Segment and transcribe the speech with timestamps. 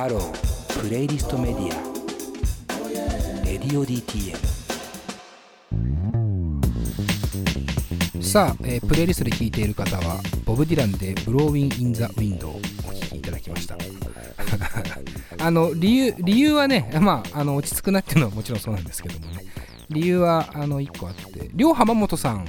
[0.00, 1.68] ハロープレイリストメディア
[3.44, 4.34] レディオ DTM
[8.22, 13.76] さあ、えープレイリストで聴いている方はボブ・ディランで「Blowin' in the Wind」をお聴きいただきました。
[15.38, 19.44] あの理由理由はね、まあ、あの落ち着くなっていうのはもちろんそうなんですけどもね。
[19.90, 22.46] 理由はあの1個あってりょう浜本さんっ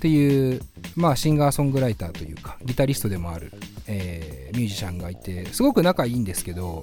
[0.00, 0.60] ていう、
[0.96, 3.52] まあ、シンガーソングライターというかギタリストでもある、
[3.90, 6.82] えーミュージシャンがいてすごく仲いいんですけど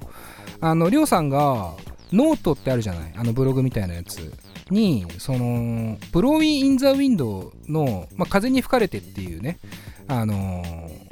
[0.62, 1.74] あのりょうさんが
[2.14, 3.14] ノートってあるじゃない？
[3.16, 4.32] あのブログみたいなやつ
[4.70, 9.60] にその「Blowin' in the Wind の」まあ、風に吹かれてっていうね
[10.08, 11.08] あのー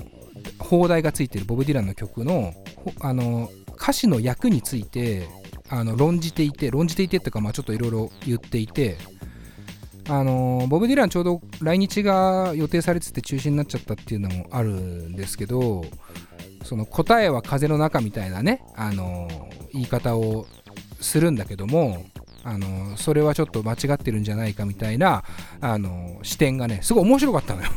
[0.58, 2.54] 邦題がついてるボブ・ディランの曲の
[3.02, 5.28] あの歌詞の訳について
[5.70, 8.98] あの論じていて論じていてっていうかまあちょっといろいろ言っていて
[10.08, 15.84] あのボブ・ディランちょうど来日が予定されてて中止になっちゃったっていうのもあるんですけど
[16.64, 19.28] その答えは風の中みたいなねあの
[19.74, 20.46] 言い方を
[21.02, 22.06] するんだけども
[22.44, 25.24] あのそれはちょっと間違ってるんじゃないかみたいな
[25.62, 27.70] あの視点がねすごい面白かったのよ。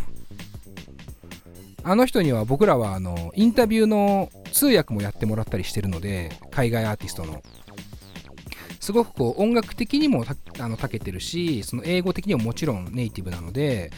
[1.85, 7.43] あの人には僕らはあのインタビューの通訳もやってもらったりしてるので海外アーティストの
[8.89, 13.91] すごくこう音楽的にもたあの長けてるしその英語的にももちろんネイティブなので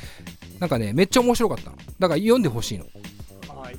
[0.58, 1.76] なんかねめっちゃ面白かったの。
[2.00, 2.86] だから読んでほしいの。
[3.54, 3.76] はい。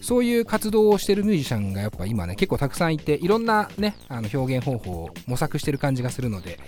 [0.00, 6.58] そういう活動をしてるミュージシャンがやっぱ今ね結構たくさんいていろんなねあの表現方法を模索してる感じがするので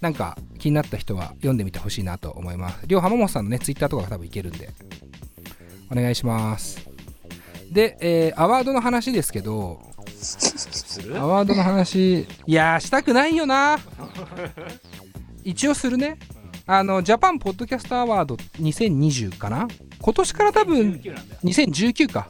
[0.00, 2.84] なんか気になった人は読んでみてほしいなと思います。
[2.88, 4.70] 両浜本さんのねツイッターとかが多分いけるんで
[5.88, 6.95] お願いします
[7.72, 9.80] で、えーアワードの話ですけど
[11.14, 13.78] アワードの話いやーしたくないよな。
[15.44, 16.18] 一応するね。
[16.66, 19.68] あのジャパンポッドキャストアワード2020かな。
[20.00, 22.28] 今年から多分19なんだよ2019か。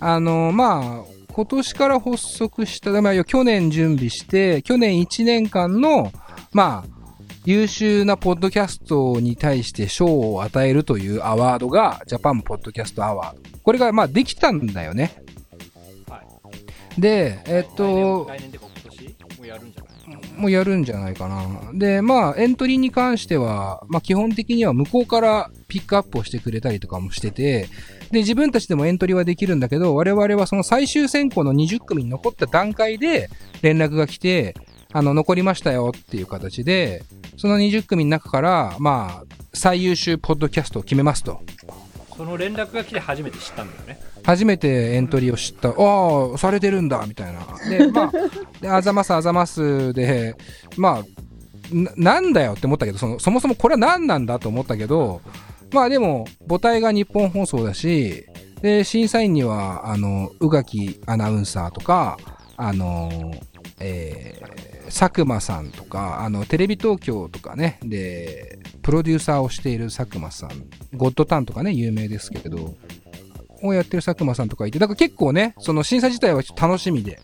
[0.00, 6.10] あのまあ今年から発足した、まあ、去年準備して去年1年間の
[6.52, 6.96] まあ
[7.44, 15.16] 優秀なポッドキャストに対して賞を与えるというアワードがジャパンポッドキャストアワードこれがまあできたんだよね
[16.08, 16.22] は
[16.96, 20.40] いでえっと来年来年でか今年もうやるんじゃない？
[20.40, 21.72] もうやるんじゃないかな。
[21.74, 27.68] で、まあ、エントリーに関しては、まあ、基本的には向こうからピックアップをしてくれたりとかもしてて、
[28.12, 33.30] で、自分たちでもエントリーはできるんだけど、我々はその最終選考の20組に残った段階で
[33.62, 34.54] 連絡が来て、
[34.92, 37.02] あの、残りましたよっていう形で、
[37.38, 41.40] その20組の中から、まあ、最優秀ポッドキャストを決めますと。
[42.16, 45.68] その連絡が来て初めて知ったんだよね初めてエントリーを知った。
[45.68, 47.40] ああ、されてるんだ、みたいな。
[47.68, 48.12] で、まあ、
[48.60, 50.34] であざますあざますで、
[50.76, 51.04] まあ、
[51.96, 55.20] なんだよって思ったけどその、そもそもこれは何なんだと思ったけど、
[55.72, 58.26] まあでも、母体が日本放送だし、
[58.62, 62.18] で、審査員には、あの、宇垣アナウンサーとか、
[62.56, 63.32] あの、
[63.78, 70.50] えー佐久間さんとか、あの、テレビ東京とかね、で、プロデューサーをしている佐久間さん、
[70.96, 72.74] ゴッドタンとかね、有名ですけれど、
[73.62, 77.20] をやってる佐久間さんとかいて、だから結構ね、その審査自体は楽しみで、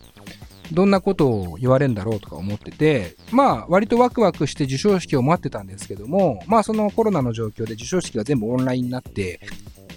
[0.73, 9.41] どんなことを言われるんだろうとか思ってて、まあ、割とワクワクして授賞式を待ってたんですけども、まあ、そのコロナの状況で授賞式が全部オンラインになって、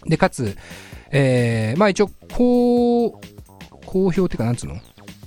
[0.06, 0.58] で、かつ、
[1.12, 3.12] えー、まあ一応、こう、
[3.86, 4.76] 好評っていうか、なんつうの？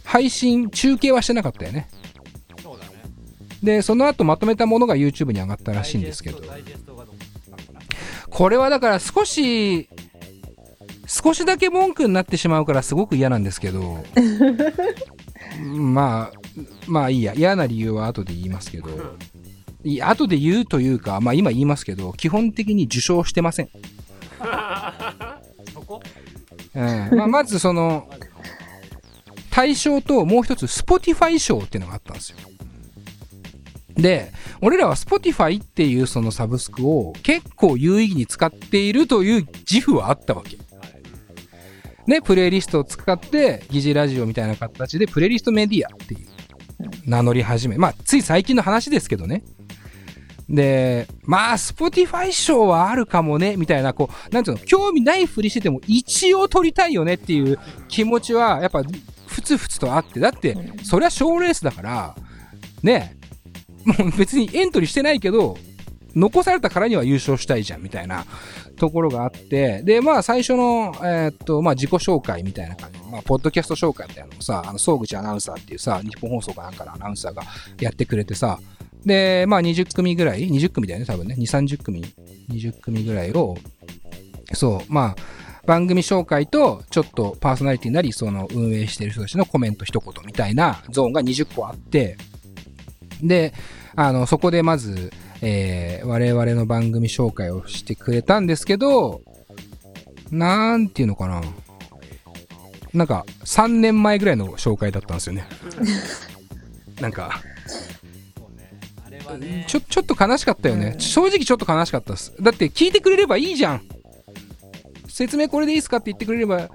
[0.04, 1.88] 配信、中継はしてなかったよね。
[3.63, 6.41] で、その後まとめたものが YouTube に上がったらしいんですけど。
[8.31, 9.89] これはだから少し、
[11.07, 14.05] 少しだけ文句になってしまうからすごく嫌なんですけど、
[15.65, 16.39] まあ、
[16.87, 18.89] まあいいや、嫌な理由は後で言いますけど、
[20.03, 23.69] 後で言うというか、まあ今言いますけど、基本的に受賞してません。
[25.73, 26.01] そこ？
[26.75, 28.09] うんまあ、まずその、
[29.51, 32.39] 対象ともう一つ Spotify 賞っていうのがあったんですよ。
[33.98, 34.32] で、
[34.62, 40.56] 俺らは Spotify っていうそのサブスクを結構有意義に使っているという自負はあったわけ。
[42.06, 46.28] ね、プレイリストを使って、疑似ラジオみたいな形でプレイリストメディアっていう
[47.06, 47.77] 名乗り始め。
[47.77, 49.42] まあ、つい最近の話ですけどね。
[50.48, 57.59] で、まあ、Spotify 賞はあるかもね、みたいな、こう、なんていうの、興味ないふりしてても一応取りたいよねっていう
[57.89, 58.83] 気持ちは、やっぱ、
[59.27, 62.16] ふつふつとあって、だって、そりゃ賞レースだから、
[62.83, 63.17] ね、
[63.84, 65.57] もう別にエントリーしてないけど、
[66.15, 68.25] 残されたからには優勝したいじゃん、みたいな
[68.77, 77.42] ところがあって、で、まあ、最初の、えーっと、まあ、自己紹介みたいな感じ、まあ、ポッドキャスト紹介みたいなのをさ、あの、総口アナウンサーっていうさ、日本放送かなんかのアナウンサーが
[77.80, 78.59] やってくれてさ、
[79.04, 82.04] で、まあ、20組ぐらい、20組だよね、多分ね、2、30組、
[82.51, 83.57] 20組ぐらいを、
[84.54, 85.16] そう、まあ、
[85.66, 92.16] 番組紹介と、ちょっとパーソナリティなり、その運営してる人たちのコメント一言みたいなゾーンが20個あって、
[93.22, 93.53] で、
[93.97, 95.12] あの、そこでまず、
[95.42, 99.20] えー我々の番組紹介をしてくれたんですけど、
[100.30, 101.42] なんていうのかな。
[102.94, 105.44] なんか、3年前ぐらいの紹介だったんですよね。
[107.00, 107.41] なんか、
[109.66, 110.97] ちょ、ちょっと悲しかったよね。
[110.98, 112.32] 正直ちょっと悲しかったです。
[112.41, 113.82] だって聞いてくれればいいじゃん。
[115.09, 116.70] 説明これでいいっすかって言ってくれれば、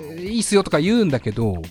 [0.00, 1.62] えーいいっすよとか言うんだけど、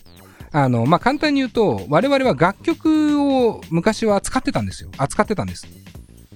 [0.54, 4.92] あの、まあ、簡単に言うと、我々は楽曲を昔は使ってたんですよ。
[4.98, 5.68] 扱ってたんです。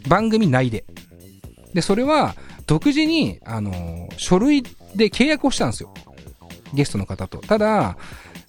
[0.08, 0.86] 番組内で。
[1.74, 2.36] で、それは、
[2.66, 4.64] 独自に、あの、書類
[4.96, 5.94] で契約をしたんですよ。
[6.74, 7.38] ゲストの方と。
[7.38, 7.96] ただ、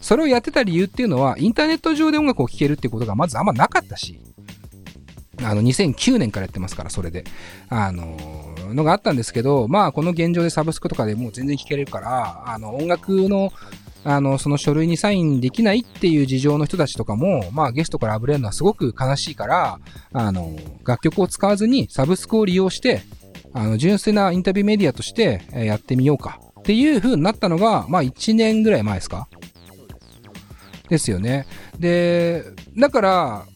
[0.00, 4.18] それをやってた理由っていうのは、インターネット上で音楽を聴けるっていうことがまずあんまなかったし、
[5.42, 7.24] あの、2009年からやってますから、それで。
[7.68, 8.16] あの
[8.74, 13.52] のがあったんですけど、まあ、この現状でサブスクとかでもう全然聴けれるから、あの、音楽の、
[14.04, 19.80] あの、その書類にサインできないっていう事情の人たちとかも、まあ、ゲストからあぶれるのはすごく悲しいから、
[20.12, 23.02] あの、楽曲を使わずにサブスクを利用して、
[23.52, 29.28] あの、純粋なインタビューメディアとしてやってみようかっていう風になったのが、まあ、1年ぐらい前ですか？
[30.88, 31.46] ですよね。
[31.78, 32.44] で、
[32.78, 33.46] だから、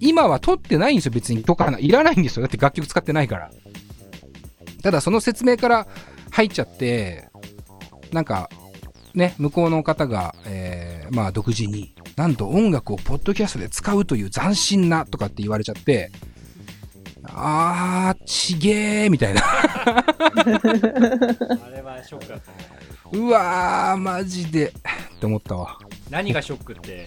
[0.00, 1.42] 今は撮ってないんですよ、別に。
[1.42, 2.42] とか、いらないんですよ。
[2.42, 3.50] だって楽曲使ってないから。
[4.82, 5.86] ただ、その説明から
[6.30, 7.28] 入っちゃって、
[8.12, 8.48] なんか、
[9.18, 16.10] ね、向こうの方が、えーまあ、独自に、なんと音楽をポッドキャストで使うという斬新なとかって言われちゃって、
[17.24, 19.42] あー、ちげーみたいな。
[19.44, 20.04] あ
[21.74, 22.58] れはショックだったね
[23.12, 24.68] うわー、マジで。
[24.68, 24.72] っ
[25.18, 25.78] て思ったわ。
[26.10, 27.06] 何がショックって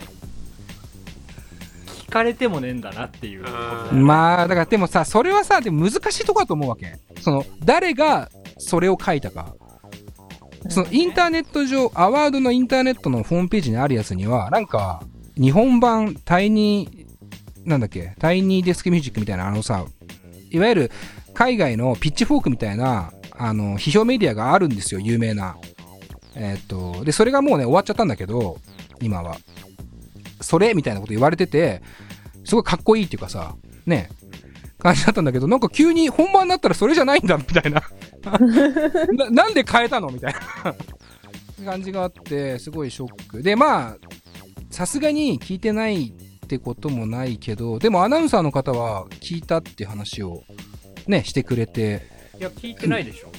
[2.08, 3.46] 聞かれてもねえんだなっていう
[3.94, 7.00] まあ、だからでもさ、それはさ、でも難しいとこだと思うわけ。
[7.22, 9.56] その、誰がそれを書いたか。
[10.72, 15.04] そのインターネット上、アワードのインターネットのホームページにあるやつには、なんか、
[15.36, 19.86] 日本版タイニー、なんだっけ、タイニーデスクミュージックみたいな、あのさ、
[20.50, 20.92] いわゆる
[21.34, 25.58] 海外のピッチフォークみたいな、あの、批評メディアがあるんですよ、有名な。
[26.36, 28.58] えっと、で、それがもうね、終わっちゃったんだけど、
[29.02, 29.38] 今は。
[30.42, 31.82] それみたいなこと言われてて、
[32.46, 34.10] すごいかっこいいっていうかさ、ね、
[34.82, 37.84] 感じだったんだけど、なんか急に本番になったらそれじゃないんだ、みたいな。
[39.14, 40.34] ななんで変えたのみたい
[41.64, 43.44] な感じがあって、すごいショック。
[43.44, 43.98] で、まあ、
[44.72, 50.44] さすがに聞いてないってこともないけど、でもアナウンサーの方は聞いたって話を
[51.08, 52.08] ね、してくれて、
[52.40, 53.32] いや聞いてないでしょ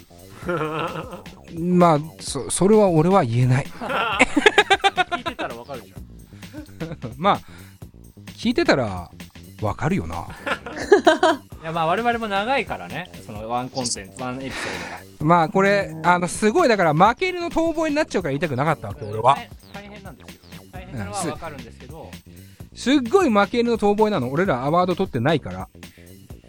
[1.58, 3.64] まあ、そ、それは俺は言えない。
[3.74, 7.40] 聞いてたらわかるじゃん まあ、
[8.36, 9.10] 聞いてたら
[9.62, 10.26] わかるよな。
[11.62, 19.38] いやまあ我々も長いからねそのワンコンテンツワンエピソードがまあ、これ、あの、すごい、だから負け犬の遠吠えになっちゃうから言いたくなかったわけ、俺は。
[19.72, 22.10] 大変なんですよ大変なのはわかるんですけど
[22.74, 24.30] すっごい負け犬の遠吠えなの。
[24.30, 25.68] 俺らアワード取ってないから。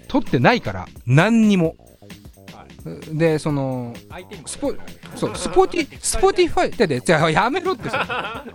[0.08, 0.88] 取ってないから。
[1.06, 1.76] 何にも。
[2.86, 3.94] はで、その、
[4.46, 4.74] スポ、
[5.16, 8.46] そう、スポティ、スポティファイ、だって、じゃあやめろってさ。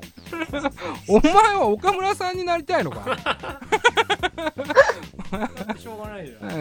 [1.08, 3.18] お前は岡村さんになりたいのか
[5.78, 6.60] しょうがないじゃん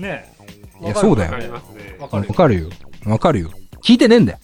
[0.00, 0.32] ね
[0.80, 1.52] えいやそうだよ
[1.98, 2.70] わかるわかるよ。
[3.04, 3.50] わかるよ。
[3.82, 4.38] 聞いてねえんだよ。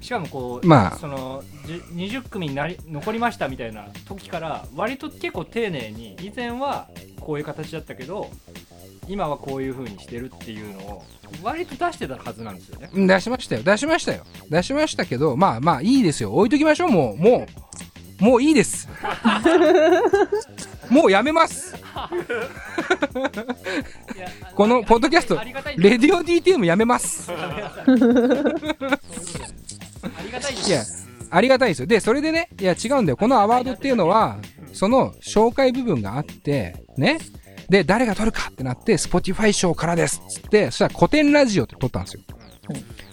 [0.00, 6.88] しかもこう、まあそのじ20組になり残りましたみたいな時から割と結構丁寧に以前は
[7.20, 8.30] こういう形だったけど
[9.10, 11.02] 今はこういう風にしてるっていうのを
[11.42, 13.62] 割と出してたはずなんですよねうん出しましたよ。
[13.64, 14.22] 出しましたよ。
[14.48, 16.32] 出しましたけど、まあまあいいですよ。
[16.32, 16.90] 置いときましょう。
[16.90, 17.48] もう、も
[18.20, 18.88] う、もういいです。
[20.88, 21.74] もうやめます。
[24.54, 27.32] このポッドキャストありがたいんですレディオ DTM やめます。
[27.32, 29.40] ありがたいです
[30.14, 30.82] ありがたいですいや、
[31.30, 31.86] ありがたいですよ。
[31.86, 33.16] で、それでね、いや違うんだよ。
[33.16, 34.38] このアワードっていうのは、
[34.72, 37.18] その紹介部分があって、ね。
[37.70, 42.22] で、誰が撮るかってなって、Spotify 賞からですっつって、そしたら古典ラジオって撮ったんですよ。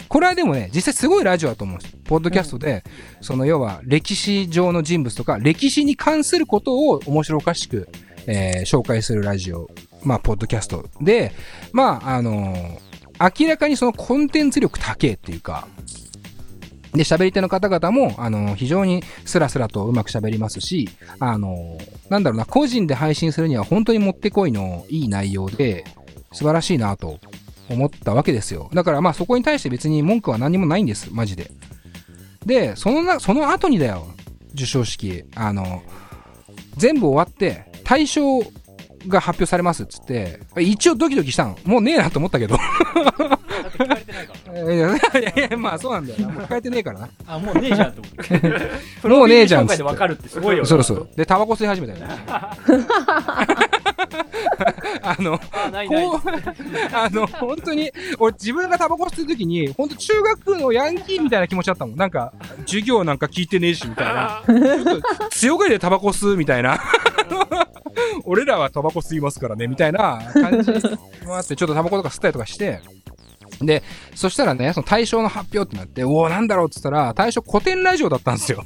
[0.10, 1.96] これはでもね、実際すごいラジオだと思うんです。
[2.06, 2.84] ポッドキャストで、
[3.22, 7.88] その要は歴史上の人物とか、歴史に関することを面白おかしく、
[8.26, 9.70] えー紹介するラジオ、
[10.04, 11.34] まあ、ポッドキャストで、
[11.72, 12.88] まあ、あのー
[13.42, 15.68] 明らかにそのコンテンツ力高えっていうか、
[16.98, 20.90] で、喋り手の方々も、あの非常にスラスラとうまく喋りますし、
[21.20, 21.78] あの
[22.10, 25.86] なんだろうな、個人で配信するには本当にもってこいのいい内容で、
[26.34, 27.20] 素晴らしいなと
[27.70, 28.70] 思ったわけですよ。
[28.74, 31.52] だからまあそこに対して別に文句は何もないんです、マジで。
[32.46, 34.08] で、そのな、その後にだよ、
[34.52, 35.24] 授賞式。
[35.36, 35.82] あの、
[36.78, 38.42] 全部終わって、大賞
[39.08, 41.58] が発表されますっつって一応ドキドキしたの。
[41.66, 42.56] もうねえなと思ったけど。
[42.56, 42.60] い
[44.60, 45.00] やい
[45.52, 46.34] やまあそうなんだよな。
[46.34, 47.10] もう変えてねえからな。
[47.28, 48.14] あもうねえじゃんと思っ
[49.02, 49.08] て。
[49.08, 50.70] もうねえじゃんプロフィール紹介でわかるってすごいよな。
[50.70, 52.00] そうそうでタバコ吸い始めたよ
[55.04, 55.40] あの
[56.94, 61.96] あの本当に俺自分がタバコ吸う時に本当中学のヤンキーみたいな気持ちだったもん。
[61.96, 62.34] なんか
[62.66, 64.42] 授業なんか聞いてねえしみたいな。
[65.32, 66.80] 強がりでタバコ吸うみたいな
[68.26, 70.72] 俺らはタバコ吸いますからねみたいな感じ
[71.26, 72.82] もあってちょっとタバコとか吸ったりとかして。
[73.62, 73.82] で
[74.14, 78.64] そしたらねその対象の発表ってなっておおなんだろうっつったら対象古典ラジオだったんですよ。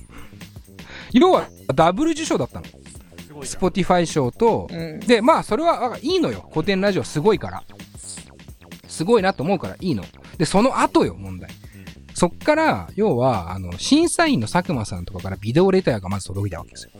[1.13, 2.65] 要はダブル受賞だったの。
[2.65, 4.99] すごいじゃん Spotify 賞とうん。
[4.99, 6.49] でまあそれはいいのよ。
[6.51, 7.63] 古典ラジオすごいから。
[8.87, 10.03] すごいなと思うからいいの。
[10.37, 11.49] でその後よ問題。
[12.13, 16.91] そっから要はあの審査員の佐久間さんとかからビデオレターがまず届いたわけですよ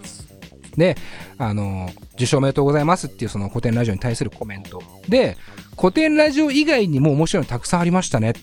[0.77, 0.95] で
[1.37, 4.81] あの受賞おめでとうございますっていうその古典ラジオに対するコメント。
[5.07, 5.37] で
[5.77, 8.33] 古典ラジオ以外にも面白いのたくさんありましたねっ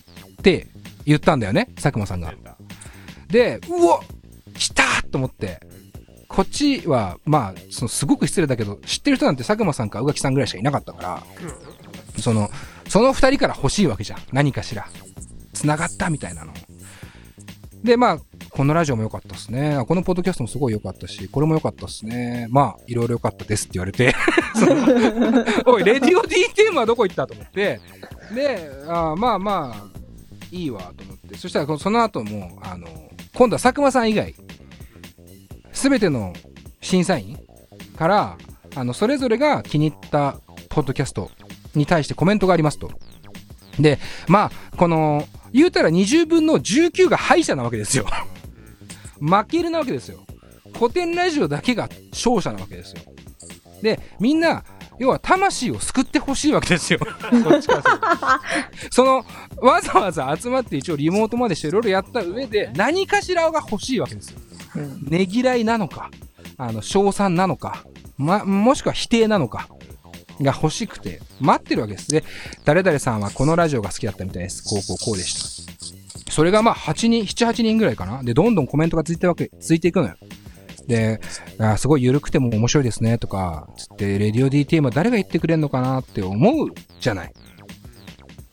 [0.41, 0.67] て
[1.05, 2.33] 言ったんだよね佐久間さんが。
[3.27, 4.01] でうわ
[4.55, 5.59] 来たと思って。
[6.27, 11.23] こっちはまあそのすごく失礼だけど知ってる人なんて佐久間さんか宇垣さんぐらいしかいなかったから
[12.21, 12.51] その
[12.87, 14.19] その2人から欲しいわけじゃん。
[14.31, 14.87] 何かしら。
[15.53, 16.53] つながったみたいなの
[17.83, 18.19] でまあ
[18.49, 19.83] このラジオも良かったですね。
[19.87, 22.47] このポッドキャストもすごい良かったしこれも良かったですね。
[22.49, 24.13] まあいろいろ良かったですって言われて。
[25.65, 27.79] おいレディオ D テーマはどこ行ったと思って。
[28.33, 29.99] であまあまあ
[30.51, 31.37] いいわと思って。
[31.37, 32.87] そしたらその後もあの
[33.33, 34.35] 今度は佐久間さん以外
[35.71, 36.33] 全ての
[36.81, 37.39] 審査員
[37.97, 38.37] から
[38.75, 40.37] あのそれぞれが気に入った
[40.69, 41.31] ポッドキャスト
[41.75, 42.91] に対してコメントがありますと。
[43.79, 48.05] でまあこの言うたら20分の19が敗者なわけですよ。
[49.19, 50.25] 負けるなわけですよ。
[50.77, 53.01] 古典ラジオだけが勝者なわけですよ。
[53.81, 54.63] でみんな
[54.97, 56.99] 要は魂を救ってほしいわけですよ。
[56.99, 57.05] こ
[57.55, 59.25] っちからするとその
[59.57, 64.39] わざわざ集まって一応リモートまでしていろいろやった上で何かしらが欲しいわけですよ。
[64.75, 66.11] うんねぎらいなのか、
[66.57, 67.85] あの、称賛なのか、
[68.17, 69.67] ま、もしくは否定なのか、
[70.41, 72.09] が欲しくて、待ってるわけです。
[72.09, 72.23] で、
[72.65, 74.63] 誰々さんはこのラジオが好きだったみたいです。
[74.63, 75.65] こうこうこうでし
[76.25, 76.31] た。
[76.31, 78.23] それがまあ8人、7、8人ぐらいかな。
[78.23, 80.15] で、どんどんコメントがついてわけ、ついていくのよ。
[80.87, 81.19] で、
[81.59, 86.69] あすごい緩くても面白いですね、とか、つって、レディオ DTM は誰が言ってくれんのかなって思う
[86.99, 87.33] じゃない。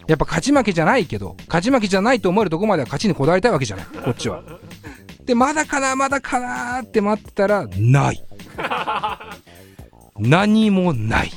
[0.06, 4.42] やっぱ勝ち負けじゃないけど、勝ち負けじゃないと思えるとこまでは勝ちにこだわりたいわけじゃない、こっちは。
[5.24, 8.24] で、まだかな、まだかなって待ってたら、ない。
[10.18, 11.32] 何もない。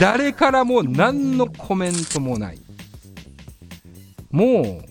[0.00, 2.58] 誰からも何のコメントもない。
[4.30, 4.84] もう、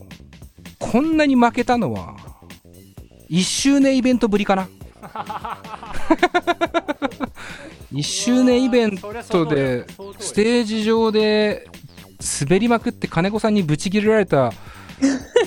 [0.80, 2.16] こんなに負けたのは、
[3.30, 4.70] 1周年イベントぶりかな。
[7.92, 9.86] 1周年イベントで、
[10.20, 11.68] ステージ上で
[12.42, 14.52] 滑りまくって金子さんにブチ切れられた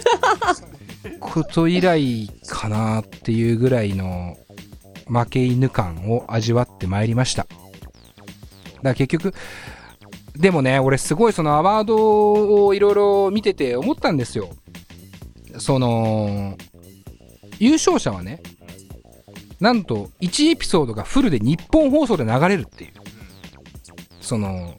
[1.20, 4.36] こと以来かなっていうぐらいの
[5.06, 7.46] 負け犬感を味わってまいりました。
[8.78, 9.34] だから結局、
[10.36, 14.50] でもね、俺すごいそのアワードをいろいろ見てて思ったんですよ。
[15.58, 16.56] その、
[17.58, 18.40] 優勝者はね、
[19.60, 22.92] なんと1エピソードがフルで日本放送で流れるっていう。
[24.20, 24.74] その、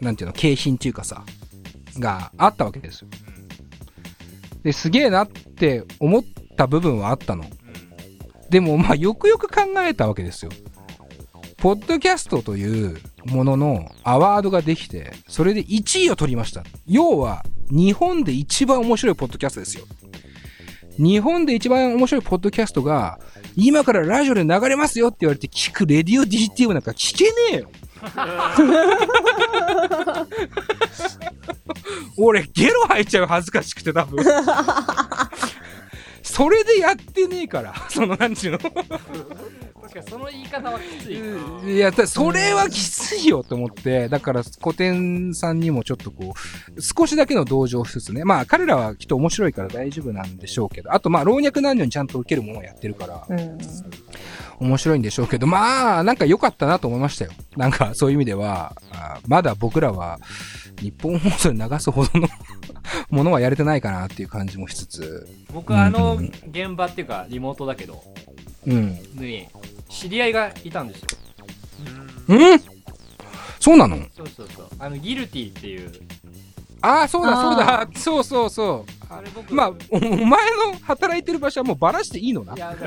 [0.00, 1.24] なんていうの、景品っていうかさ、
[1.98, 3.08] があったわけですよ。
[4.62, 6.24] ですげえなって思っ
[6.56, 7.44] た部分はあったの。
[8.50, 10.50] でもまあよくよく考えたわけですよ。
[11.58, 16.64] ポッドキャストというもののアワードができて、それで1位を取りました。
[16.86, 19.84] 要は、日本で一番面白いポッドキャストですよ。
[20.98, 23.18] 日本で一番面白いポッドキャストが、
[23.56, 27.70] 今からラジオで流れますよって言われて聞くレディオ DTM なんか聞けねえよ。
[32.16, 34.24] 俺、ゲロ吐いちゃう恥ずかしくて多分。
[36.40, 38.58] それでやってねえから、 その、なんちゅうの。
[38.60, 41.20] 確かにその言い方はきつい。
[41.20, 46.32] ないや、だそれはきついよと思って、だから古典さんにもちょっとこ
[46.74, 53.58] う、少しだけの同情しつつね、まあ彼らはきっと面白いから大丈夫なんでしょうけど、あとまあ老若男女にちゃんと受けるものをやってるから、うん
[54.60, 57.32] 面白いんでしょうけど、まあなんか良かったなと思いましたよ。
[57.56, 60.18] なんかそういう意味では、あまだ僕らは
[60.80, 62.28] 日本放送で流すほどの
[63.10, 68.02] ものはやれてないかなっていう感じもしつつ、僕あのうん現場っていうかリモートだけど
[68.66, 68.98] うん。
[69.14, 69.48] に
[69.88, 71.08] 知り合いがいたんですよ。
[72.28, 72.60] うん。
[73.58, 73.96] そうなの？
[74.16, 74.66] そうそうそう。
[74.78, 75.90] あのギルティっていう。
[76.82, 77.80] ああ、そうだそうだ。
[77.82, 78.92] あ、そうそうそう。
[79.12, 82.54] あれ僕まあ、おお前の働いてる場所はもうバラしていいのな？
[82.54, 82.86] いやだ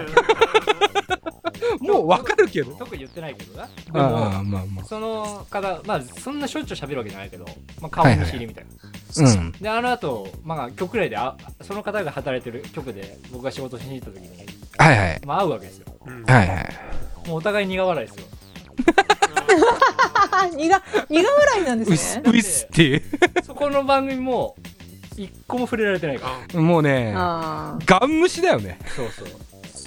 [1.82, 2.72] もうわかるけど。
[2.76, 3.66] 特に言ってないけどな。
[3.66, 7.46] であまあまその方まあそんなしょっちゅう喋るわけじゃないけど、
[7.82, 9.52] まあ、顔見知りみたいな、あうん。
[9.52, 14.30] であの後、まあ局内であその方が働いてる局で僕が仕事しに行った時に、
[14.78, 15.22] はいはい。
[15.26, 15.88] まあ、会うわけですよ。
[16.06, 17.28] うんはいはい。
[17.28, 18.26] もうお互い苦笑いですよ。
[20.52, 21.98] 苦苦笑いなんですね。
[21.98, 23.04] すうっすって。
[23.44, 24.56] そこの番組も
[25.16, 26.62] 一個も触れられてないから。
[26.62, 28.80] もうねガン無視だよね。
[28.96, 29.28] そうそう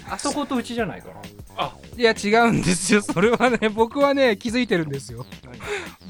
[0.08, 1.72] あそことうちじゃないかな。
[1.96, 3.00] いや違うんですよ。
[3.02, 5.25] それはね僕はね気づいてるんですよ。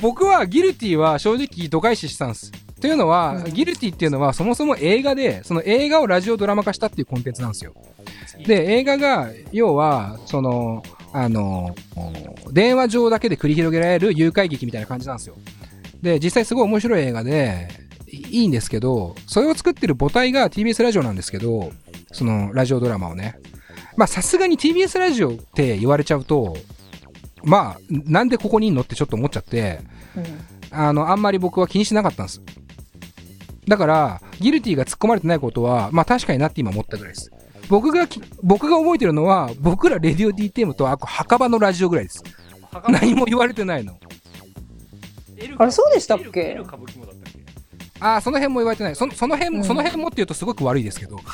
[0.01, 2.53] 僕はギルティは正直度外視したんです。
[2.81, 3.55] というのは、うん。
[3.55, 7.73] ギルティっていうのはそもそも映画でその映画をラジオドラマ化したっていうコンテンツなんですよ。
[8.47, 11.75] で映画が要はそのあの
[12.53, 15.37] 電話上だけで繰り広げられる誘拐劇みたいな感じなんですよ。
[16.03, 17.69] で実際すごい面白い映画で
[18.07, 21.73] いいいんですけどそれを作ってる母体が TBS ラジオなんですけど
[22.13, 23.39] そのラジオドラマをね
[23.97, 26.57] まあさすがに TBS ラジオって言われちゃうと
[27.43, 29.81] まあなんでここにいんのってちょっと思っちゃって
[30.17, 30.25] うん。
[30.79, 32.43] あのあんまり僕は気にしなかったんです。
[33.69, 37.31] だからギルティが突っ込まれてないことはまあ確かになって今思ったぐらいです。
[37.69, 42.23] 僕がき僕が覚えてるのは僕らレディオ DTM とあと墓場のラジオぐらいです。
[42.89, 43.99] 何も言われてないの。
[45.59, 46.59] あれそうでしたっけ？
[48.01, 48.97] ああその辺も言われてない。
[48.97, 49.65] そその辺も、うん。
[49.65, 51.19] その辺もっていうとすごく悪いですけど。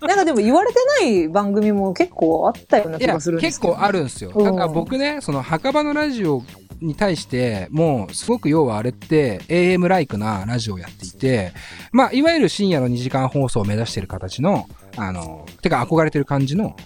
[0.00, 4.32] なんかでも言われてない番組も結構あったようない気やがするんですけど結構あるんですよ。
[4.34, 4.44] うん。
[4.44, 6.42] だから僕ねその墓場のラジオ
[6.80, 11.52] に対してもうすごく要はあれって AM ライクなラジオをやっていて
[11.92, 16.76] まあいわゆる深夜の2時間放送を目指してる形のあのてか憧れてる感じの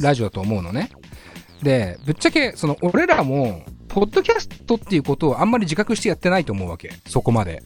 [0.00, 0.90] ラジオだと思うのね。
[1.62, 7.62] でぶっちゃけその俺らもポッドキャストっていうことをあんまり自覚してやってないと思うわけそこまで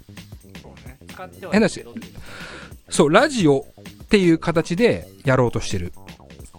[1.53, 1.85] 変だし
[2.91, 3.67] そう、ラジオ
[4.05, 5.93] っていう形でやろうとしてる。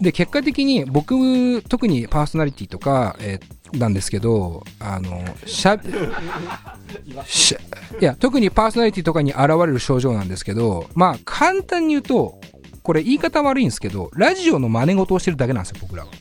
[0.01, 5.77] で、結果的に僕、特にパーソナリティとか、えーなんですけど、あの、しゃ、
[7.25, 7.59] しゃ
[7.99, 12.39] いや、特にパーソナリティとかに現れる症状なんですけど、まあ、簡単に言うと、
[12.83, 16.11] これ言い方悪いんですけど、ラジオの真似事をしてるだけなんですよ、僕らは。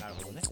[0.00, 0.42] なるほどね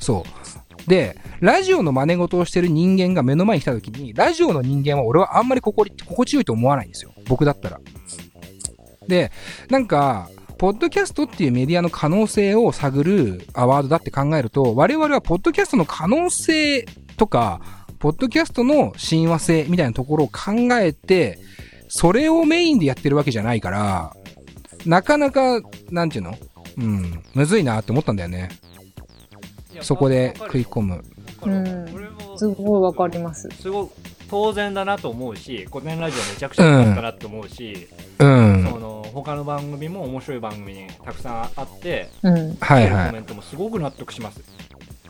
[0.00, 0.41] そう。
[0.86, 7.12] で、ラジオの真似事をしてる人間が目の前に来た時に、ラジオの人間は俺はあんまり心心地よいと思わないんですよ。
[7.26, 7.80] 僕だったら。
[9.06, 9.32] で、
[9.68, 17.60] なんか、ポッドキャストっていうメディアの可能性を探るアワードだって考えると、我々はポッドキャストの可能性とか、
[17.98, 21.38] ポッドキャストの親和性みたいなところを考えて、
[21.88, 24.16] それをメインでやってるわけじゃないから、
[24.86, 26.34] なかなか、なんていうの？
[26.78, 28.48] うん、むずいなって思ったんだよね。
[29.80, 31.04] そこで食い込む。
[31.44, 31.86] うん
[32.36, 33.88] すごいわかりますすごい
[34.30, 38.66] 当然だなと思うし古典ラジオめちゃくちゃ良かったなって思うし、うん。
[38.70, 43.06] その他の番組も面白い番組にたくさんあって、うんはいはい。
[43.08, 44.40] コメントもすごく納得します、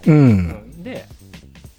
[0.06, 0.10] う。
[0.10, 1.04] うんんで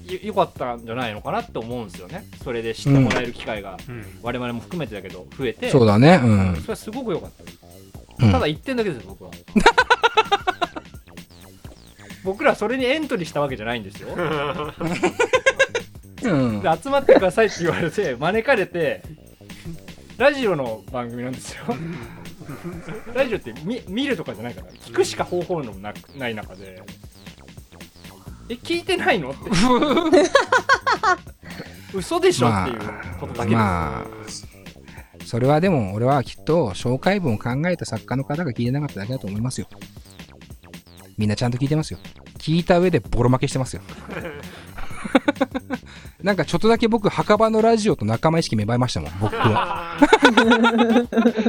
[0.06, 6.22] よよかったんじゃないのかなって思うんですよねそれで知ってもらえる機会がうん我々も含めてだけど増えてそうだね。
[6.24, 7.32] ううんんそれはすごく良かっ
[8.18, 8.32] た、うん。
[8.32, 9.32] ただ1点だけですよ僕は
[12.24, 14.10] 僕らそれにエントリーしたわけじゃないんですよ。
[16.24, 16.62] うん。
[16.62, 19.04] で集まってくださいって言われて招かれて
[20.18, 21.64] ラジオの番組なんですよ。
[23.14, 26.82] ラジオって見見るとかじゃないから聞くしか方法のもなくない中で。
[28.50, 29.40] え聞いてないのって。
[31.94, 32.80] 嘘でしょっていう
[33.20, 34.06] ことだけです、まあ、
[35.26, 39.68] それはでも俺はきっと紹介文を考えた作家の方が聞いてなかっただけだと思いますよ。
[41.18, 42.00] みんなちゃんと聞いてますよ。
[42.40, 43.82] 聞いた上でボロ負けしてますよ。
[46.24, 49.98] なんかちょっとだけ僕、墓場のラジオと仲間意識芽生えましたもん、僕は。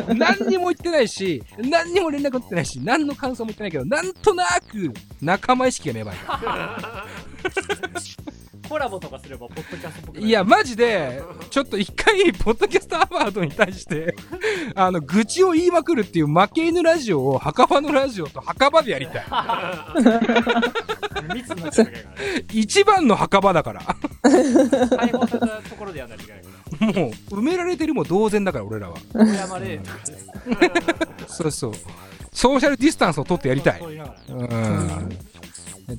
[0.15, 7.07] 何にも言ってないし、何にも連絡取ってないし、何の感想も言ってないけど、なんとなく仲間意識が芽生えた。
[8.69, 11.23] コラボとかすればポッドキャストっぽくないいや、マジで、
[11.55, 14.17] ちょっと一回、ポッドキャストアワードに対して、
[14.75, 19.25] あの、愚痴を言いまくるっていう負け犬ラジオを、墓場のラジオと墓場でやりたい。
[21.33, 23.83] 密になっちゃうだけだからね一番の墓場だから。
[23.85, 26.49] 解放されたところでやんないといけないか
[26.81, 28.97] らもう、埋められてるも同然だから、俺らは。
[31.29, 31.73] そうそう。
[32.33, 35.09] ソーシャルディスタンスを取ってやりたいうん。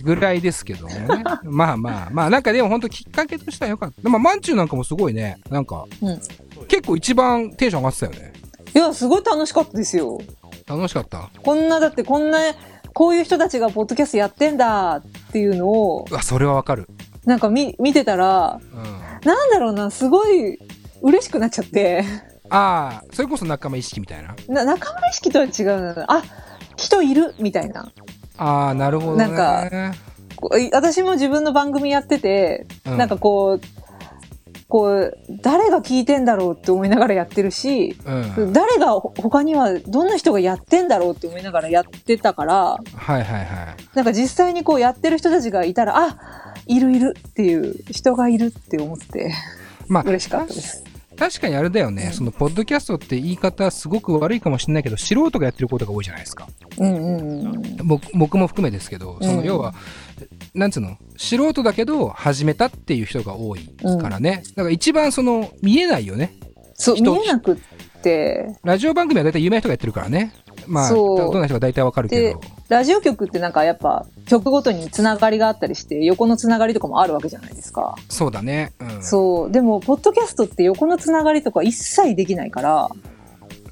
[0.04, 1.06] ぐらいですけどね。
[1.44, 4.10] ま あまあまあ、なんかでも本当きっかけとしてはよかった。
[4.10, 6.20] まあ、マンチューなんかもすごいね、なんか、うん
[6.68, 8.34] 結構一番テンション上がってたよね。
[8.74, 10.20] いやすごい楽しかったですよ
[10.68, 11.30] 楽しかった？
[11.44, 12.40] こんなだってこんな
[12.94, 16.88] こういう人たちがポッドキャストやってんだっていうのをうわ、それはわかる。
[17.26, 18.84] なんか見見てたらうん。
[19.26, 20.60] なんだろうなすごい
[21.02, 22.04] 嬉しくなっちゃって
[22.50, 24.36] ああ、それこそ仲間意識みたいな？
[24.48, 26.24] な仲間意識とは違うなあ
[26.78, 27.92] 人いるみたいな
[28.38, 29.28] ああなるほどね。
[29.28, 29.96] なんか
[30.72, 32.98] 私も自分の番組やってて、うん。
[32.98, 33.62] なんかこう、
[34.68, 38.54] こう、誰が聞いてんだろうって思いながらやってるし、うん。
[38.54, 43.46] 誰がほ他にはどんな人がやってんだろうって思いながらやってたから、はいはいはい。
[43.94, 49.34] なんか実際にこうやってる人たちがいたら、あ、いるいるっていう、人がいるって思って
[49.88, 50.84] まあ嬉しかったです。
[51.18, 56.48] 確かにあれだよね、そのポッドキャストって言い方すごく悪いかもしれないけど素人がやってることが多いじゃないですか。
[56.78, 57.78] うんうんうん。
[57.88, 59.74] 僕僕も含めですけどそのうん要は、
[60.54, 60.98] なんつうの？
[61.18, 63.62] 素人だけど始めたっていう人が多い
[64.02, 66.34] からね、だから一番その見えないよね。
[66.74, 67.58] そう、人見えなくっ
[68.02, 70.34] て、ラジオ番組は大体有名な人がやってるからね
[70.68, 72.42] まあどんな人か大体わかるけど。
[72.68, 77.96] ラジオ局ってなんかやっぱ曲ごとにつながりがあったりして、横のつながりとかもあるわけじゃないですか。
[78.10, 78.74] そうだね。
[78.80, 79.04] うん。
[79.04, 79.52] そう。
[79.52, 82.90] でも、ポッドキャストって横のつながりとか一切できないから、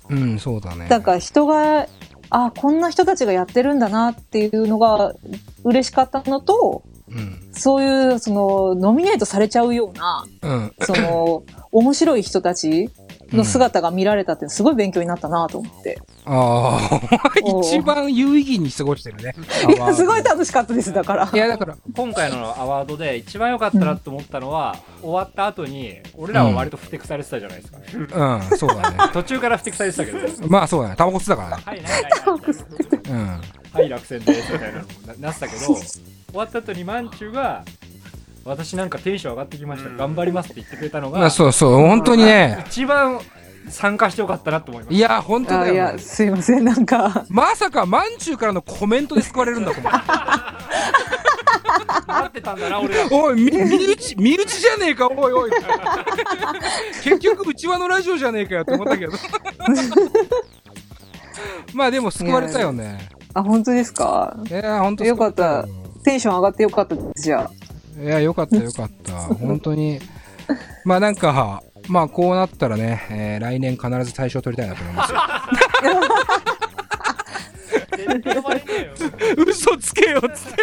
[0.10, 0.88] うんそうだね。
[0.89, 1.88] なんか人が、
[2.29, 5.13] あ、こんな人たちがやってるんだなっていうのが
[5.63, 7.39] 嬉しかったのと、うん。
[7.51, 10.73] そういう、その、ノミネートされちゃうような、うん。
[10.82, 12.89] その、面白い人たち
[13.34, 16.00] の姿が見られたってすごい勉強になったなと思って。
[16.26, 19.36] ああ 一番有意義に過ごしてるね。
[19.74, 21.30] いや、すごい楽しかったです、だから。
[21.32, 21.36] い。
[21.36, 28.98] やだから今回のアワードで一番良かったなと思ったのは、終わった後に俺らは割とふてくされてたじゃないですか、うんそうだね。
[29.13, 30.19] 途中からふてくされてたけど。
[30.48, 30.96] まあそうだね。
[30.98, 31.63] タバコ吸ってたからね。
[31.65, 33.10] はいはいはいはい。
[33.10, 33.41] うん。
[33.74, 35.76] はい落選ですみたいなのもななってたけど終
[36.36, 37.65] わった後にマンチュが
[38.45, 42.63] 私なんかテンション上がってきました、頑張りますって言ってくれたのまあがそうそう本当にね。
[42.67, 43.19] 一番
[43.69, 44.93] 参加してよかったなと思います。
[44.93, 49.97] いや本当あいや、だよねすいません、なんか、まさかまんちゅうからのコメントで救われるんだと思って
[52.06, 53.08] 待ってたんだな俺ら。
[53.10, 55.51] おいみ身内身内じゃねえかおいおい。
[57.03, 59.13] 結局うちわのラジオじゃねえかよって思ったけど。
[61.73, 63.08] まあでも救われたよね。
[63.34, 64.36] あ、本当ですか？
[64.49, 65.15] いや本当よ。
[65.15, 65.43] かった。
[65.43, 65.65] よ
[66.03, 67.49] テンション上がってよかったです、じゃあ。
[68.01, 69.13] いやよかったよかった。
[69.36, 69.99] 本当に。
[70.86, 75.19] まあなんかまあこうなったらね、えー来年必ず大賞取りたいなと思いますよ。
[79.47, 80.62] 嘘つけよっつって。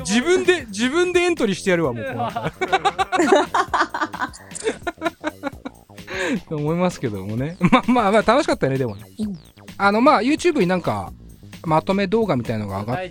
[0.00, 2.04] 自分で自分でエントリーしてやるわもう
[6.48, 7.56] と 思いますけどもね。
[7.60, 9.38] まあまあまあ楽しかったよねでもね、うん
[9.76, 11.12] あのまあ YouTube になんか
[11.66, 13.08] まとめ動画みたいのが上がっ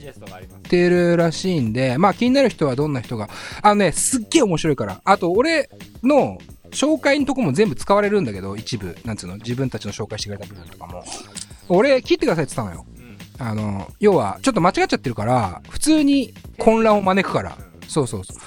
[0.63, 3.29] てるらしいんでまあ気になる人はどんな人が
[3.61, 5.01] あのねすっげえ面白いから。
[5.03, 5.69] あと俺
[6.03, 6.37] の
[6.71, 8.97] 紹介のとこも全部使われるんだけど一部。
[9.05, 9.37] なんつうの？
[9.37, 11.03] 自分たちの紹介してくれた部分とかも。
[11.69, 12.85] 俺切ってくださいって言ったのよ。
[12.97, 13.17] うん。
[13.45, 17.57] あの要はちょっと間違っちゃってるから普通に混乱を招くから。
[17.87, 18.37] そうそうそう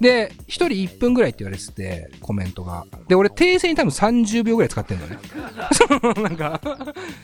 [0.00, 2.86] で1人1分ぐらいって言われててコメントが。
[3.08, 5.18] で俺訂正に多分30秒ぐらい使ってんのね。
[6.22, 6.60] なんか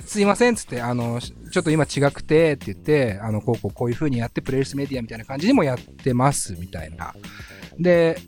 [0.05, 7.15] すいませんっつってあのちょっと今違くてって言ってあのこうこうこういう風にやってプレイスメディアみたいな感じにもやってますみたいな。
[7.79, 8.19] で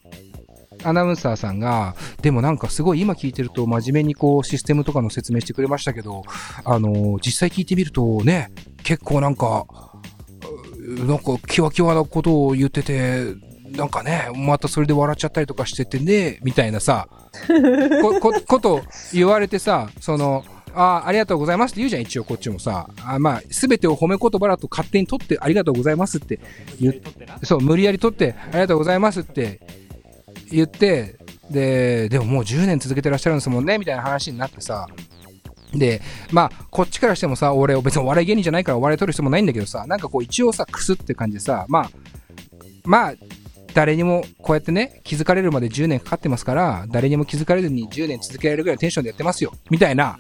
[0.85, 6.23] アナウンサーさんが、でもなんかすごい今聞いてると真面目にこうシステムとかの説明してくれましたけど、
[6.65, 8.51] あの実際聞いてみるとね、
[8.83, 9.67] 結構なんか、
[10.79, 13.35] なんかキワキワなことを言ってて、
[13.71, 17.09] なんかね、またそれで笑っちゃったりとかしててね、みたいなさ、
[18.03, 22.89] こここと言われてさ、その、ああ、ありがとうございますって言うじゃん、一応こっちもさ。
[23.05, 26.39] あまあ、すべてを褒め言葉だと勝手に取ってありがとうございますって
[26.81, 29.61] 言ってなそう、無理やり取って、ありがとうございますって
[30.51, 31.17] 言って、
[31.51, 34.87] で、でももう10年続けてらっしゃるんですもんね、みたいな話になってさ。
[35.73, 36.01] で、
[36.31, 41.91] まあ、こっちからしてもさ、俺、別にお笑い芸人じゃないからお笑い取る必要もないんだけどさ、なんかこう一応さ、くすって感じでさ、まあ、
[42.85, 43.15] まあ、
[43.77, 50.19] 誰にもこうやってね、気づかれるまで10年かかってますから、誰にも気づかれずに10年続けられるぐらいのテンションでやってますよ、みたいな、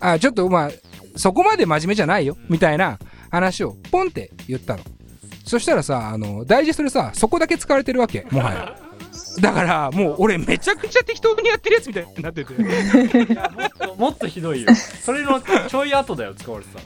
[0.00, 0.70] あ、ちょっとまあ、
[1.16, 2.98] そこまで真面目じゃないよ、みたいな
[3.30, 4.82] 話をポンって言ったの。
[5.46, 8.78] そしたらさ、あの、ダイジェストでさ、そこだけ使われてるわけ、もはや。
[9.40, 12.52] だから、もう俺めちゃくちゃ適当にやってるやつみたいになってて。
[13.96, 16.84] もっとひどいよそれのちょい後だよ使われてたの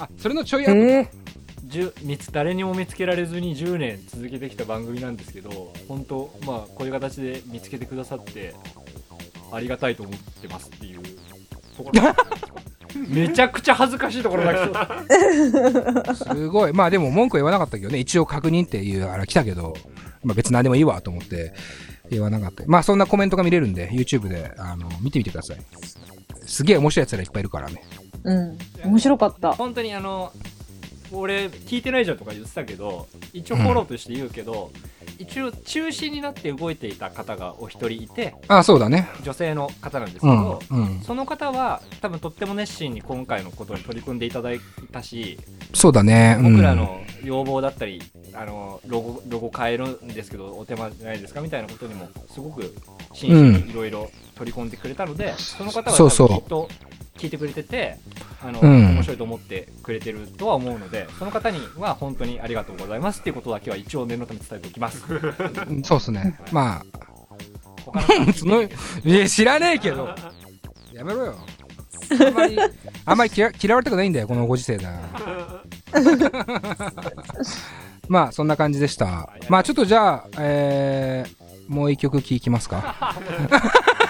[0.00, 0.72] あ、それのちょい後。
[0.72, 1.27] えじゅ見つ
[2.32, 8.54] 誰にも見つけられずに10年続けてきた番組なんですけど本当まあこういう形で見つけてくださって
[9.52, 11.00] ありがたいと思ってますっていう
[11.76, 12.02] ところ
[13.08, 16.72] めちゃくちゃ恥ずかしいところだけどすごい。
[16.72, 19.74] まあでも文句は言わなかったけどね、一応確認っていうあれ来たけど、
[20.24, 21.52] まあ別に何でもいいわと思って
[22.10, 22.64] 言わなかった。
[22.66, 25.58] まあそんなコメントが見れるんで、YouTube であの見てみてください。
[26.46, 27.82] すげえ面白いやつらいっぱいいるからね。
[28.24, 28.58] うん。
[28.84, 29.52] 面白かった。
[29.52, 30.32] 本当にあの
[31.12, 34.70] 俺聞いてないじゃんとか言ってたけど一応フォローとして言うけど、
[35.18, 39.08] 一応中心になって動いていた方がお一人いてあそうだね。
[39.22, 41.00] 女性の方なんですけうんど、うん。
[41.00, 44.60] その方は多分とっても熱心に今回のことに取り組んでいただい
[44.92, 45.38] たし、
[45.74, 46.36] そうだね。
[46.38, 46.52] うん。
[46.52, 48.00] 僕らの要望だったり
[48.34, 52.74] あのロゴロゴ変えるんですけどお手間ないですかみたいなことにもすごく
[53.12, 56.28] 真摯にいろいろ取り込んでくれたので、その方はそうそう。
[56.28, 56.68] 多分きっと
[57.18, 57.98] 聞いてくれてて
[58.42, 58.94] あの、うん。
[58.94, 65.04] 面白いと思ってくれてるとは思うのでその方には本当にありがとうございますっていうことだけは一応念のため伝えておきます。
[65.08, 66.38] うんそうですね。
[66.52, 66.82] ま
[67.84, 68.68] 他の方あ そのい
[69.04, 70.08] や知らねえけど。
[70.92, 71.34] やめろよ。
[72.10, 72.58] あんまり
[73.04, 74.92] あんまり嫌嫌われたくないんだよこのご時世だ。
[78.08, 79.30] まあそんな感じでした。
[79.48, 83.14] まあちょっとじゃあえー、もう一曲聴きますか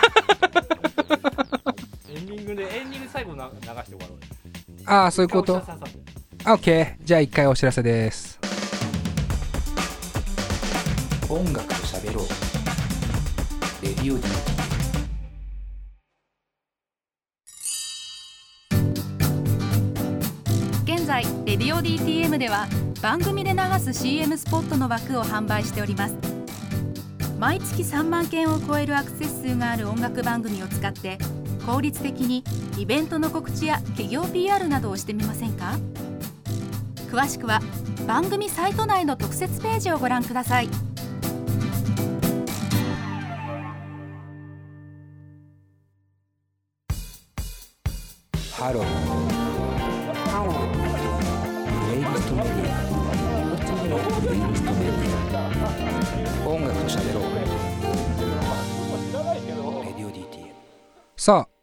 [3.38, 4.16] な流して終わろうよ。
[4.84, 5.62] ああそういうこと？
[5.62, 5.98] 一回お知らせ挟んで
[6.44, 8.38] あ OK じゃあ一回お知らせです。
[11.28, 12.26] 音楽と喋ろう。
[13.82, 14.24] レディオ D
[20.92, 22.66] 現在レディオ DTM では
[23.00, 26.16] 番組で流す CM スポットの枠を販売しております。
[27.38, 31.18] 毎月3万件を超えるアクセス数がある音楽番組を使って
[31.68, 32.42] 効率的に
[32.78, 35.78] イベントの告知や企業 PR などをしてみませんか？
[37.10, 37.60] 詳しくは
[38.06, 40.70] 番組サイト内の特設ページをご覧ください。
[48.56, 49.27] ハロー。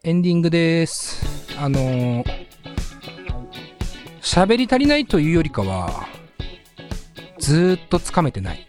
[0.08, 1.26] エンディングです。
[1.58, 2.46] あのー
[4.22, 6.06] 喋り足りないというよりかは
[7.40, 8.68] ずーっとつかめてない。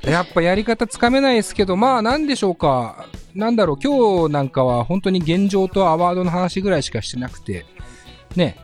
[0.08, 3.04] やっぱやり方つかめないですけどまあなんでしょうか。
[3.34, 7.66] なんだろう、今日なんかは本当に現状とアワードの話ぐらいしかしてなくて、
[8.34, 8.56] ね、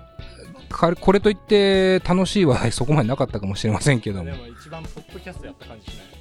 [0.70, 4.30] かこれといって楽しい話題そこまでなかったかもしれませんけども。
[4.30, 6.15] で、も一番ポッドキャストやった感じしない。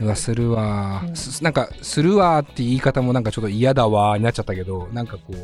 [0.00, 5.36] うわ、するわう、んすなんか、するわって言い方もなんかちょっと嫌だわになっちゃったけど、なんかこう、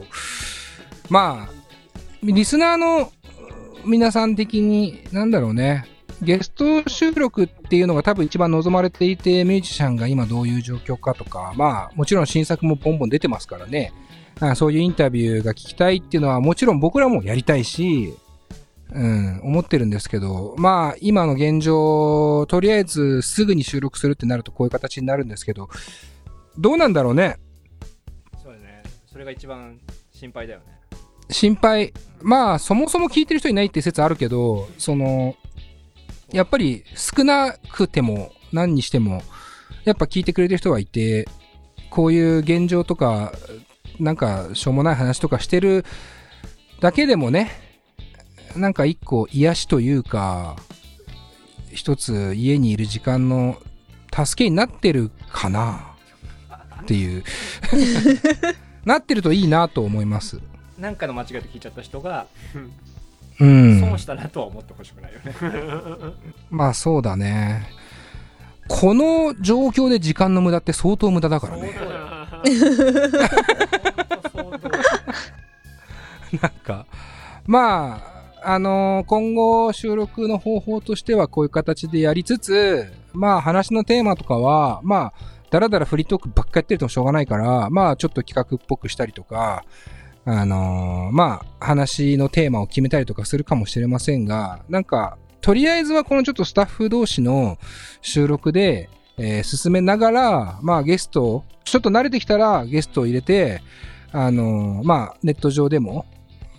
[1.09, 1.52] まあ、
[2.22, 3.12] リスナーの
[3.85, 5.87] 皆さん的に、なんだろうね、
[6.22, 13.92] ゲスト収録っていうのが多分一番望まれていて、ミュージシャンが今どういう状況かとか、まあ、もちろん新作もボンボン出てますからね、
[14.40, 18.14] あそういうインタビューが聞きたいっていうのはもちろん僕らもやりたいし、
[18.92, 25.68] うん、思ってるんですけど、まあ、今の現状、とりあえずすぐに収録するってなるとこういう形になるんですけど、
[26.59, 27.37] どうなんだろうね。
[28.42, 28.83] そうだね。
[29.07, 29.79] それが一番
[30.12, 30.66] 心配だよね。
[31.31, 31.92] 心配。
[32.22, 35.37] まあ、そもそも聞いてる人いないって説あるけど、その、
[36.33, 39.22] やっぱり少なくても何にしても、
[39.85, 41.29] やっぱ聞いてくれてる人がいて、
[41.90, 43.33] こういう現状とか、
[43.99, 45.85] なんかしょうもない話とかしてる
[46.81, 47.65] だけでもね、
[48.57, 50.57] なんか一個癒しというか、
[51.73, 53.61] 一つ家にいる時間の
[54.12, 55.95] 助けになってるかな
[56.83, 57.25] っていう。
[58.85, 60.40] なってるといいなと思います。
[60.79, 62.27] なんかの間違いで聞いちゃった人が、
[63.40, 63.81] うん。
[63.81, 65.35] 損したなとは思ってほしくないよね。
[66.51, 67.69] まあそうだね。
[68.69, 71.73] この状況で時間の無駄って相当無駄だからね。
[76.40, 76.87] なんか、
[77.47, 89.64] まあ、あのー今後収録の方法としてはこういう形でやりつつ、まあ話のテーマとかは、まあ、だらだらフリートークばっかやってるともしょうがないから、まあちょっと企画っぽくしたりとか、
[90.25, 97.59] あのーまあ話のテーマを決めたりとかするかもしれませんが、なんか、とりあえずはこのちょっとスタッフ同士の
[98.03, 103.62] 収録で、えー進めながら、まあゲストを、ちょっと慣れてきたらゲストを入れて、
[104.12, 106.07] あのーまあネット上でも、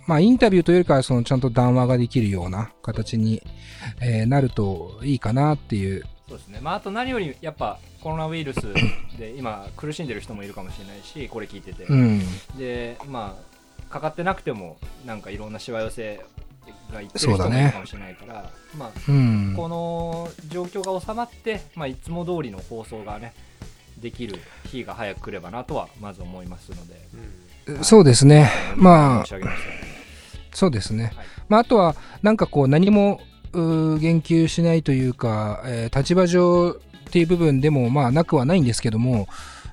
[0.08, 3.42] まあインタビューというよりかはそのちゃんと談話ができるような形に、
[4.00, 6.04] えーなるといいかなっていう。
[6.28, 6.60] そうですね。
[6.62, 8.60] まあ、あと何より、やっぱコロナウイルス
[9.18, 11.84] で今苦しんでる人もいるかもしれないし、これ聞いてて。
[11.84, 12.22] うん。
[12.56, 13.36] で、ま
[13.88, 16.16] あ、かかってなくても、なんかいろんなしわ寄せ
[16.92, 19.52] が言ってる人そうだねもいるかもしれないから、まあ、うん。
[19.54, 23.34] この状況が収まって、まあ、いつも通りの放送がね、
[24.00, 28.50] できる日が早く来ればなとはまず思いますので、そうですね。
[28.76, 29.97] まあ申し上げますよ
[30.52, 31.12] そうですね。
[31.16, 33.20] はいまあ、あとは、なんかこう、何も、
[33.52, 39.26] 言及しないというか、えー立場上っていう部分でも、まあ、なくはないんですけども、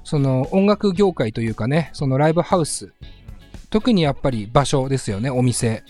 [0.05, 2.93] その、音楽業界というかね、そのライブハウス、
[3.69, 5.83] 特にやっぱり場所ですよね、お店。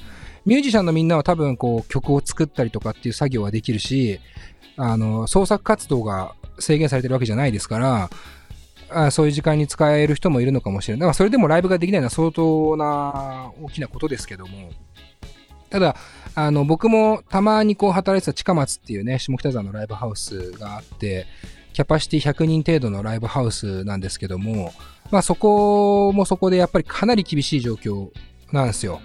[0.46, 4.20] ミュージシャンのみんなは多分こう曲を作ったりとかっていう作業はできるし、
[4.78, 8.10] あの、創作活動が制限されてるわけじゃないですから、
[8.90, 11.00] あそういう時間に使える人もいるのかもしれない。
[11.02, 14.72] だからそれでもライブができないのは相当な大きなことですけども、
[15.70, 15.96] ただ、
[16.36, 21.26] あの、僕もたまにこう働いてた近松っていうね、下北沢のライブハウスがあって、
[21.74, 24.74] キャパシティ100人程度のライブハウスなんですけども、
[25.12, 28.10] まあそこもそこでやっぱりかなり厳しい状況
[28.52, 29.02] なんですよ。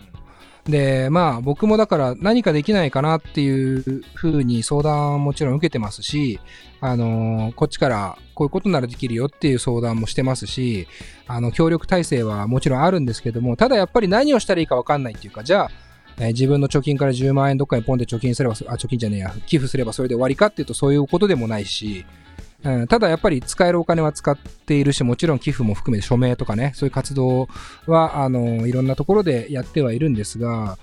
[0.65, 6.41] で、まあ僕もだから何かできないかなっていうふうに相談もちろん受けてますし、
[6.81, 10.87] あのーこっちからこういうことならできるよっていう相談もしてますし、
[11.27, 15.71] あの、協力体制はもちろんあるんですけども、ただやっぱり何をしたらいいかわかんないっていうか、じゃあ、
[16.19, 22.05] え自分の貯金から10万円どっかにポンで貯金すれば、あ、貯金じゃねえや、寄付すればそれで終わりかっていうとそういうことでもないし、
[22.63, 27.49] うん、ただやっぱり使えるお金は使っているし、もちろん寄付も含めて署名とかね、そういう活動
[27.87, 30.79] は、あの、いろんなところでやってはいるんですが、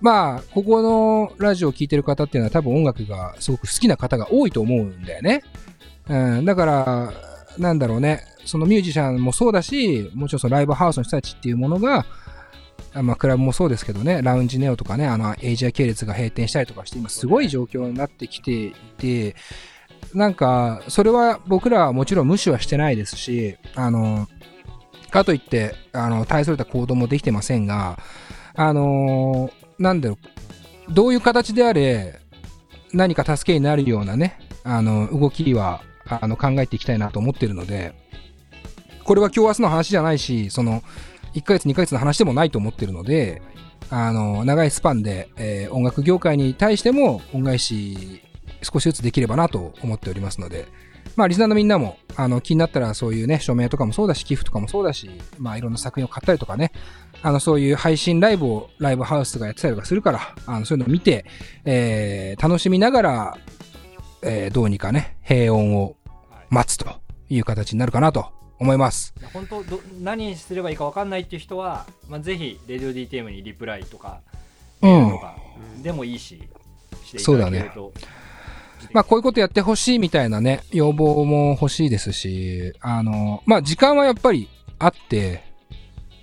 [0.00, 5.42] まあ、ここのラジオを聴いてる方っていうのは多分音楽がすごく好きな方が多いと思うんだよね。
[6.08, 7.12] うん、だから、
[7.58, 12.06] なんだろうね、そのミュージシャンもそうだし、もちろんそのライブハウスの人たちっていうものが、
[12.94, 19.36] まあ、クラブもそうですけどね、ラウンジネオとかね、あの、エイジア系列が閉店したりとかして、今すごい状況になってきていて、
[20.14, 24.26] なんか、それは僕らはもちろん無視はしてないですし、あの、
[25.10, 27.98] かといって、あの、大それた行動もできてませんが、
[28.54, 30.18] あの、なんだろ
[30.88, 32.20] う、どういう形であれ、
[32.92, 37.94] 何か助けになるようなね、あの、動きは、あの、考えていきたいなと思ってるので、
[39.04, 40.82] これは今日明日の話じゃないし、その、
[41.34, 43.42] 1ヶ月2ヶ月の話でもないと思ってるので、
[43.90, 48.22] あの、長いスパンで、えー音楽業界に対しても恩返し
[48.62, 50.66] 少しずつできればなと思っておりますので、
[51.16, 56.72] まあ、リスナーのみんなも、あの、気になったらそういうね、署名とかもそうだし、寄付とかもそうだし、まあ、いろんな作品を買ったりとかね、
[57.22, 61.24] あの、そういう配信ライブをライブハウスがやってたりとかするから、あの、そういうのを見て、
[61.64, 63.38] えー楽しみながら、
[64.22, 65.96] えーどうにかね、平穏を
[66.50, 66.86] 待つと
[67.28, 68.26] いう形になるかなと
[68.60, 69.14] 思います。
[69.32, 74.20] 本当ど何すればいいか分かんないっていう人は、まあ、ぜひレディオ DTM にリプライとか
[74.82, 75.36] うんとか
[75.82, 76.48] でもいいし、
[77.04, 77.92] していそうだねただけると、
[78.92, 85.42] まあ、こういうことやってほしいみたいなね、要望も欲しいですし、あの、まあ、時間はやっぱりあって、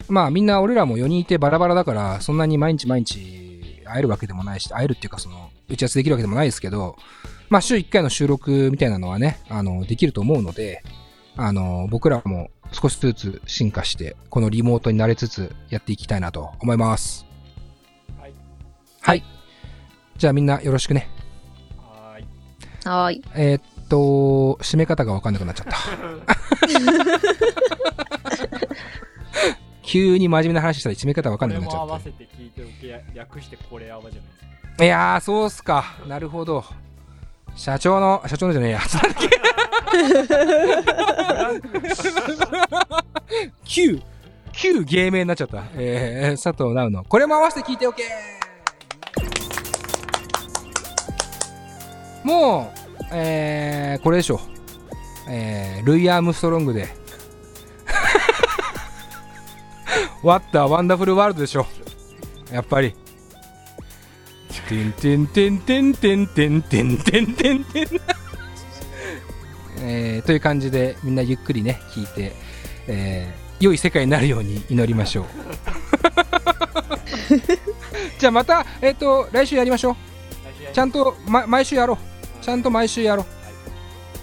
[0.08, 6.98] まあ、みんな俺らも4人いてバラバラだから、そんなに毎日毎日会えるわけでもないし、会えるっていうか、その、打ち合わせできるわけでもないですけど、
[7.50, 10.84] まあ、週1回の収録みたいなのはね、あの、できると思うので、
[11.38, 17.26] あの、僕らも少しずつ進化して、このリモートに慣れつつやっていきたいなと思います。
[18.20, 18.34] はい
[19.02, 19.24] はい。
[20.18, 21.10] じゃあみんなよろしくね。
[22.86, 23.21] はーい。
[23.36, 25.78] えーっと、締め方がわかんなくなっちゃった。
[29.82, 34.36] 急に真面目な話したら締め方わかんなくなっちゃっも合わせて聞いておけや略してこれあわじゃないですか
[34.78, 34.86] た。
[34.86, 35.86] いやー、そうっすか。
[36.08, 36.63] なるほど。
[37.56, 38.80] 社長の、社長のじゃねえや。
[43.63, 44.02] 旧、
[44.52, 45.63] 旧芸名になっちゃった。
[45.76, 47.04] えー、佐藤直の。
[47.06, 48.04] これも合わせて聞いておけ
[52.26, 54.42] もう、えー、これでしょ。
[55.30, 56.88] えー、ルイ・アームストロングで。
[60.24, 61.68] What a Wonderful World でしょ。
[62.52, 62.96] やっぱり。
[64.68, 67.88] てんてんてんてんてんてんてんてんてんてん。
[69.82, 72.34] えーという感じでみんなゆっくりね聞いて、
[72.88, 75.26] えー良い世界になるように祈りましょう
[78.20, 79.96] じゃあまた、えっと来週やりましょう
[80.74, 82.14] ちゃんと、ま、毎週やろう
[82.46, 83.26] ちゃんと毎週やろ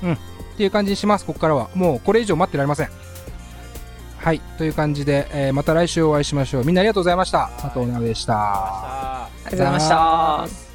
[0.02, 0.06] う。
[0.06, 0.12] うん。
[0.12, 0.16] っ
[0.56, 1.70] ていう感じにしますここからは。
[1.74, 2.88] もうこれ以上待ってられません。
[4.18, 4.40] はい。
[4.58, 6.64] という感じで、えーまた来週お会いしましょう。
[6.64, 7.50] みんなありがとうございました。
[7.58, 8.34] 佐藤直でした。
[8.34, 10.71] あありがとうございました。